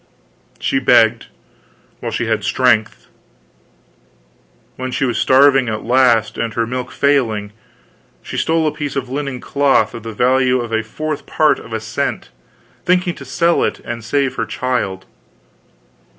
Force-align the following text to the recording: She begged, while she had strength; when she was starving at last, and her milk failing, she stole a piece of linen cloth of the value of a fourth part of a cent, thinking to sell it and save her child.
She 0.59 0.79
begged, 0.79 1.27
while 1.99 2.11
she 2.11 2.25
had 2.25 2.43
strength; 2.43 3.05
when 4.75 4.89
she 4.91 5.05
was 5.05 5.19
starving 5.19 5.69
at 5.69 5.83
last, 5.83 6.39
and 6.39 6.55
her 6.55 6.65
milk 6.65 6.91
failing, 6.91 7.53
she 8.23 8.35
stole 8.35 8.65
a 8.65 8.71
piece 8.71 8.95
of 8.95 9.09
linen 9.09 9.39
cloth 9.39 9.93
of 9.93 10.01
the 10.01 10.11
value 10.11 10.59
of 10.59 10.71
a 10.73 10.81
fourth 10.81 11.27
part 11.27 11.59
of 11.59 11.71
a 11.71 11.79
cent, 11.79 12.29
thinking 12.83 13.13
to 13.13 13.25
sell 13.25 13.63
it 13.63 13.79
and 13.81 14.03
save 14.03 14.37
her 14.37 14.45
child. 14.47 15.05